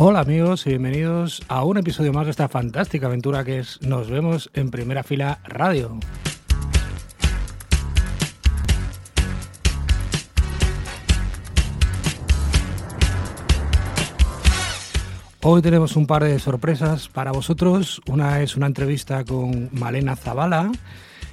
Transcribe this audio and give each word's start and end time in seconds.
Hola 0.00 0.20
amigos 0.20 0.64
y 0.64 0.70
bienvenidos 0.70 1.42
a 1.48 1.64
un 1.64 1.76
episodio 1.76 2.12
más 2.12 2.26
de 2.26 2.30
esta 2.30 2.48
fantástica 2.48 3.08
aventura 3.08 3.42
que 3.42 3.58
es 3.58 3.82
Nos 3.82 4.08
vemos 4.08 4.48
en 4.54 4.70
primera 4.70 5.02
fila 5.02 5.40
radio. 5.42 5.98
Hoy 15.42 15.62
tenemos 15.62 15.96
un 15.96 16.06
par 16.06 16.22
de 16.22 16.38
sorpresas 16.38 17.08
para 17.08 17.32
vosotros. 17.32 18.00
Una 18.06 18.40
es 18.40 18.56
una 18.56 18.68
entrevista 18.68 19.24
con 19.24 19.68
Malena 19.72 20.14
Zavala 20.14 20.70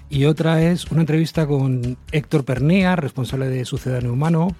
y 0.09 0.25
otra 0.25 0.63
es 0.63 0.89
una 0.89 1.01
entrevista 1.01 1.45
con 1.45 1.97
Héctor 2.11 2.43
Pernía, 2.43 2.95
responsable 2.95 3.47
de 3.47 3.63
Sucedáneo 3.63 4.13
Humano, 4.13 4.55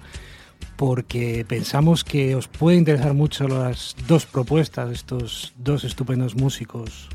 porque 0.76 1.44
pensamos 1.48 2.04
que 2.04 2.34
os 2.34 2.48
puede 2.48 2.76
interesar 2.76 3.14
mucho 3.14 3.48
las 3.48 3.96
dos 4.06 4.26
propuestas 4.26 4.88
de 4.88 4.94
estos 4.94 5.54
dos 5.56 5.84
estupendos 5.84 6.34
músicos. 6.36 7.08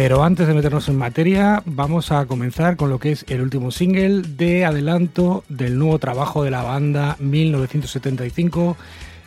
Pero 0.00 0.22
antes 0.22 0.46
de 0.46 0.54
meternos 0.54 0.88
en 0.88 0.96
materia, 0.96 1.60
vamos 1.66 2.12
a 2.12 2.24
comenzar 2.26 2.76
con 2.76 2.88
lo 2.88 3.00
que 3.00 3.10
es 3.10 3.24
el 3.26 3.40
último 3.40 3.72
single 3.72 4.22
de 4.22 4.64
adelanto 4.64 5.42
del 5.48 5.76
nuevo 5.76 5.98
trabajo 5.98 6.44
de 6.44 6.52
la 6.52 6.62
banda 6.62 7.16
1975. 7.18 8.76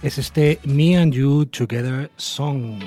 Es 0.02 0.18
este 0.18 0.60
Me 0.64 0.98
and 0.98 1.14
You 1.14 1.46
Together 1.46 2.10
Song. 2.18 2.80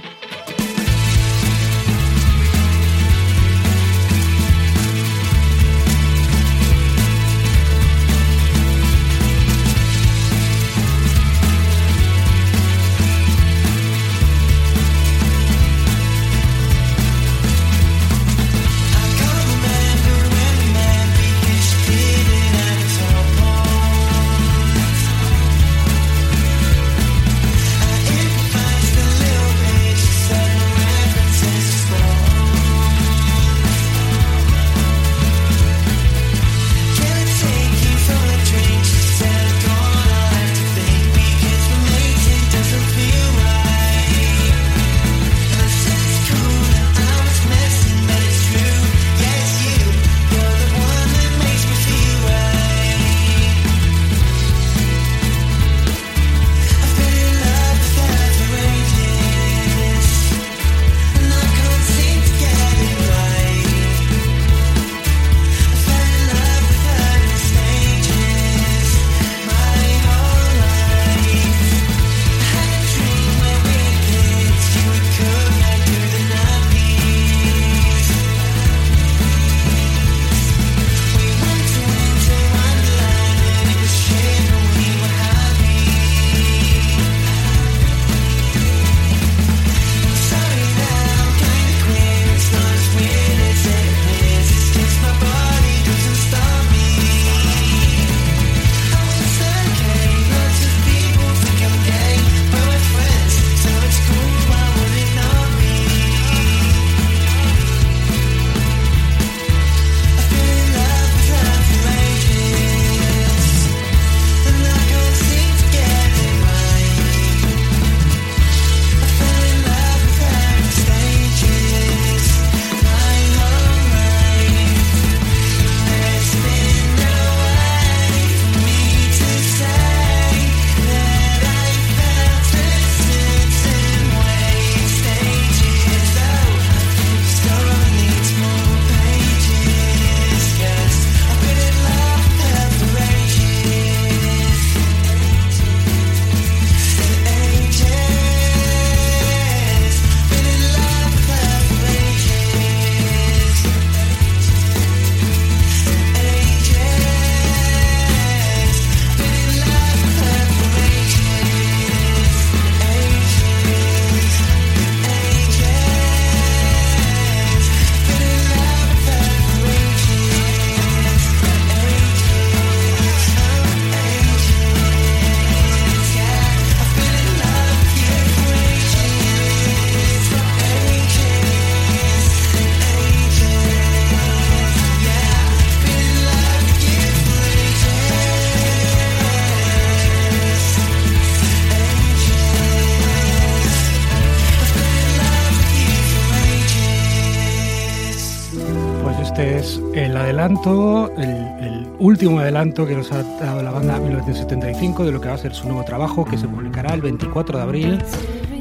El 199.95 200.17
adelanto, 200.17 201.11
el, 201.17 201.87
último 201.99 202.41
adelanto 202.41 202.87
que 202.87 202.95
nos 202.95 203.11
ha 203.13 203.23
dado 203.23 203.63
la 203.63 203.71
banda 203.71 203.99
1975 203.99 205.05
de 205.05 205.13
lo 205.13 205.21
que 205.21 205.29
va 205.29 205.35
a 205.35 205.39
ser 205.39 205.55
su 205.55 205.67
nuevo 205.67 205.85
trabajo 205.85 206.25
que 206.25 206.37
se 206.37 206.47
publicará 206.47 206.93
el 206.93 207.01
24 207.01 207.59
de 207.59 207.65
abril 207.65 208.05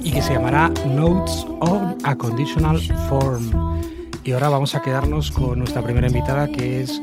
y 0.01 0.11
que 0.11 0.21
se 0.21 0.33
llamará 0.33 0.71
Notes 0.85 1.45
on 1.59 1.97
a 2.03 2.15
Conditional 2.15 2.79
Form. 3.09 3.51
Y 4.23 4.31
ahora 4.31 4.50
vamos 4.50 4.75
a 4.75 4.81
quedarnos 4.81 5.31
con 5.31 5.59
nuestra 5.59 5.81
primera 5.81 6.07
invitada 6.07 6.47
que 6.47 6.81
es 6.83 7.01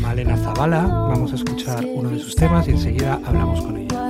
Malena 0.00 0.36
Zavala. 0.36 0.86
Vamos 0.86 1.32
a 1.32 1.36
escuchar 1.36 1.86
uno 1.86 2.10
de 2.10 2.18
sus 2.18 2.34
temas 2.36 2.68
y 2.68 2.72
enseguida 2.72 3.18
hablamos 3.24 3.62
con 3.62 3.78
ella. 3.78 4.07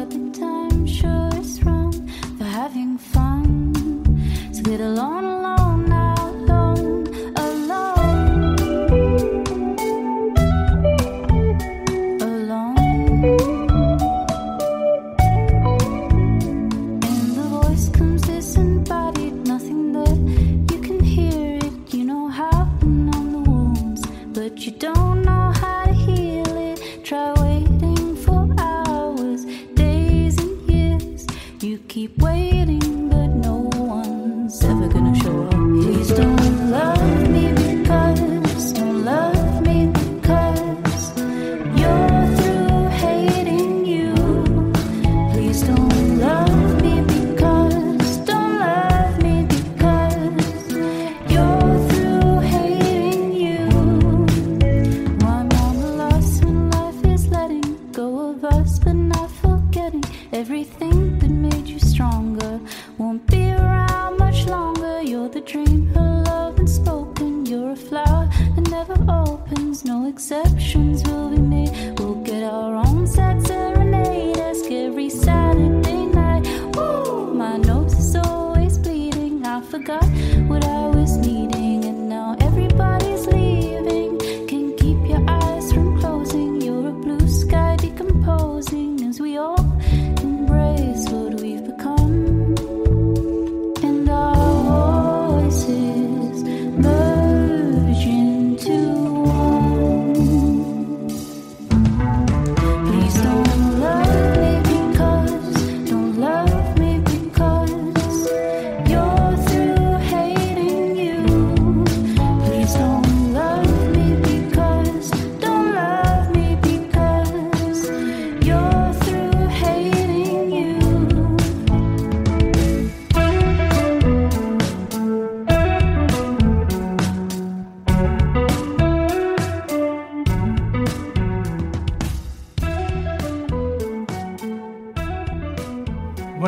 her 65.95 66.23
love 66.27 66.59
unspoken. 66.59 67.47
You're 67.47 67.73
a 67.73 67.77
flower 67.77 68.29
that 68.55 68.71
never 68.71 68.97
opens, 69.11 69.85
no 69.85 70.07
exceptions 70.09 71.03
will 71.09 71.31
be. 71.31 71.38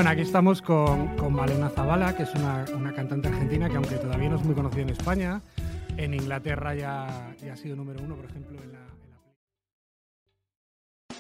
Estamos 0.09 0.63
con, 0.63 1.17
con, 1.17 1.33
Malena 1.35 1.69
Zavala, 1.69 2.17
que 2.17 2.23
es 2.23 2.35
una, 2.35 2.65
una, 2.75 2.93
cantante 2.93 3.29
argentina 3.29 3.69
que 3.69 3.77
aunque 3.77 3.97
todavía 3.97 4.29
no 4.29 4.37
es 4.37 4.45
muy 4.45 4.55
conocida 4.55 4.83
en 4.83 4.91
España, 4.91 5.43
en 5.97 6.15
Inglaterra 6.15 6.75
ya, 6.75 7.35
ya 7.43 7.53
ha 7.53 7.57
sido 7.57 7.77
número 7.77 8.03
uno, 8.03 8.17
por 8.17 8.25
ejemplo, 8.25 8.59
en 8.63 8.73
la, 8.73 8.79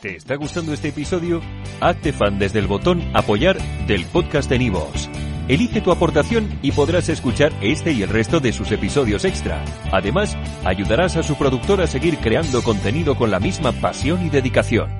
¿Te 0.00 0.17
está 0.17 0.37
gustando 0.37 0.73
este 0.73 0.88
episodio? 0.88 1.43
Hazte 1.81 2.12
fan 2.12 2.38
desde 2.38 2.59
el 2.59 2.67
botón 2.67 3.03
apoyar 3.12 3.59
del 3.87 4.06
podcast 4.06 4.49
de 4.49 4.59
Nivos. 4.59 5.11
Elige 5.47 5.83
tu 5.83 5.91
aportación 5.93 6.59
y 6.62 6.73
podrás 6.73 7.09
escuchar 7.11 7.53
este 7.61 7.93
y 7.93 8.03
el 8.03 8.09
resto 8.09 8.41
de 8.41 8.53
sus 8.53 8.73
episodios 8.73 9.25
extra. 9.26 9.62
Además, 9.93 10.38
ayudarás 10.65 11.17
a 11.17 11.23
su 11.23 11.37
productor 11.37 11.83
a 11.83 11.87
seguir 11.87 12.17
creando 12.19 12.62
contenido 12.62 13.17
con 13.17 13.31
la 13.31 13.41
misma 13.41 13.73
pasión 13.73 14.25
y 14.25 14.31
dedicación. 14.31 15.00